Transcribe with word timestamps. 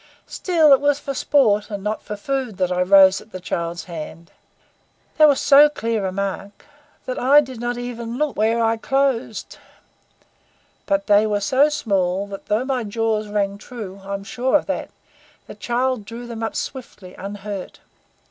Still, 0.25 0.73
it 0.73 0.81
was 0.81 0.97
for 0.97 1.13
sport 1.13 1.69
and 1.69 1.83
not 1.83 2.01
for 2.01 2.15
food 2.15 2.57
that 2.57 2.71
I 2.71 2.81
rose 2.81 3.21
at 3.21 3.31
the 3.31 3.39
child's 3.39 3.83
hands. 3.83 4.31
They 5.19 5.27
were 5.27 5.35
so 5.35 5.69
clear 5.69 6.07
a 6.07 6.11
mark 6.11 6.65
that 7.05 7.19
I 7.19 7.39
did 7.39 7.59
not 7.59 7.77
even 7.77 8.17
look 8.17 8.35
when 8.35 8.59
I 8.59 8.77
closed; 8.77 9.59
but 10.87 11.05
they 11.05 11.27
were 11.27 11.39
so 11.39 11.69
small 11.69 12.25
that 12.29 12.47
though 12.47 12.65
my 12.65 12.83
jaws 12.83 13.27
rang 13.27 13.59
true 13.59 14.01
I 14.03 14.15
am 14.15 14.23
sure 14.23 14.55
of 14.57 14.65
that 14.65 14.89
the 15.45 15.53
child 15.53 16.03
drew 16.05 16.25
them 16.25 16.41
up 16.41 16.55
swiftly, 16.55 17.13
unhurt. 17.13 17.79